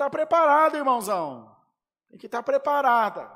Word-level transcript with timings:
estar 0.00 0.06
tá 0.06 0.10
preparado, 0.10 0.76
irmãozão. 0.76 1.54
Tem 2.08 2.18
que 2.18 2.26
estar 2.26 2.38
tá 2.38 2.42
preparada 2.42 3.30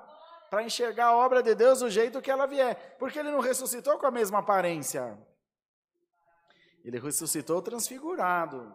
para 0.51 0.63
enxergar 0.63 1.07
a 1.07 1.17
obra 1.17 1.43
de 1.43 1.55
Deus 1.55 1.81
do 1.81 1.91
jeito 1.91 2.23
que 2.23 2.31
ela 2.31 2.47
vier. 2.47 2.97
Porque 2.99 3.19
ele 3.19 3.31
não 3.31 3.41
ressuscitou 3.41 3.99
com 3.99 4.07
a 4.07 4.11
mesma 4.11 4.39
aparência. 4.39 5.19
Ele 6.83 6.99
ressuscitou 6.99 7.61
transfigurado. 7.61 8.73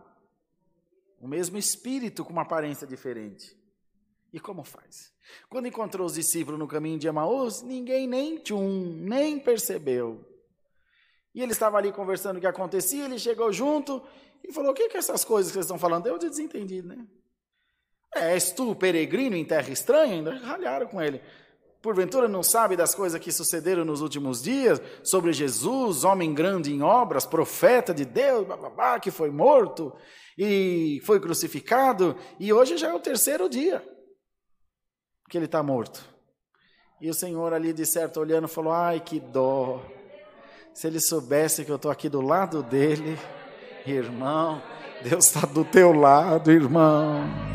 O 1.19 1.27
mesmo 1.27 1.57
espírito 1.57 2.23
com 2.23 2.31
uma 2.31 2.43
aparência 2.43 2.85
diferente. 2.85 3.57
E 4.31 4.39
como 4.39 4.63
faz? 4.63 5.11
Quando 5.49 5.67
encontrou 5.67 6.05
os 6.05 6.13
discípulos 6.13 6.59
no 6.59 6.67
caminho 6.67 6.99
de 6.99 7.07
Emaús, 7.07 7.61
ninguém 7.61 8.07
nem 8.07 8.37
tchum, 8.37 8.93
nem 9.01 9.39
percebeu. 9.39 10.25
E 11.33 11.41
ele 11.41 11.51
estava 11.51 11.77
ali 11.77 11.91
conversando 11.91 12.37
o 12.37 12.39
que 12.39 12.47
acontecia, 12.47 13.05
ele 13.05 13.19
chegou 13.19 13.51
junto 13.51 14.01
e 14.43 14.53
falou: 14.53 14.71
O 14.71 14.73
que, 14.73 14.87
que 14.89 14.97
é 14.97 14.99
essas 14.99 15.25
coisas 15.25 15.51
que 15.51 15.53
vocês 15.53 15.65
estão 15.65 15.77
falando? 15.77 16.07
Eu 16.07 16.17
de 16.17 16.29
desentendido, 16.29 16.87
né? 16.87 17.07
É, 18.15 18.33
és 18.33 18.51
tu 18.51 18.75
peregrino 18.75 19.35
em 19.35 19.45
terra 19.45 19.69
estranha? 19.69 20.15
Ainda 20.15 20.37
ralharam 20.37 20.87
com 20.87 21.01
ele. 21.01 21.21
Porventura 21.81 22.27
não 22.27 22.43
sabe 22.43 22.75
das 22.75 22.93
coisas 22.93 23.19
que 23.21 23.31
sucederam 23.31 23.85
nos 23.85 24.01
últimos 24.01 24.41
dias 24.41 24.81
sobre 25.01 25.31
Jesus, 25.31 26.03
homem 26.03 26.33
grande 26.33 26.73
em 26.73 26.81
obras, 26.81 27.25
profeta 27.25 27.93
de 27.93 28.03
Deus, 28.03 28.45
bababá, 28.45 28.99
que 28.99 29.11
foi 29.11 29.29
morto 29.29 29.93
e 30.37 30.99
foi 31.05 31.21
crucificado, 31.21 32.17
e 32.39 32.51
hoje 32.51 32.77
já 32.77 32.89
é 32.89 32.93
o 32.93 32.99
terceiro 32.99 33.47
dia 33.49 33.81
que 35.29 35.37
ele 35.37 35.45
está 35.45 35.61
morto. 35.61 36.03
E 36.99 37.09
o 37.09 37.13
Senhor 37.13 37.53
ali 37.53 37.71
de 37.71 37.85
certo 37.85 38.19
olhando 38.19 38.47
falou: 38.47 38.73
Ai, 38.73 38.99
que 38.99 39.19
dó. 39.19 39.81
Se 40.73 40.87
ele 40.87 40.99
soubesse 40.99 41.63
que 41.63 41.71
eu 41.71 41.77
estou 41.77 41.91
aqui 41.91 42.09
do 42.09 42.21
lado 42.21 42.61
dele, 42.61 43.17
irmão, 43.85 44.61
Deus 45.01 45.25
está 45.25 45.45
do 45.45 45.63
teu 45.63 45.93
lado, 45.93 46.51
irmão. 46.51 47.48